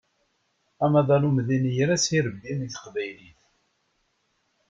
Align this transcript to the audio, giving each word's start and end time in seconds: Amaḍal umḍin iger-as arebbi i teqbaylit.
Amaḍal 0.83 1.23
umḍin 1.29 1.69
iger-as 1.71 2.05
arebbi 2.17 2.51
i 2.65 2.67
teqbaylit. 2.73 3.41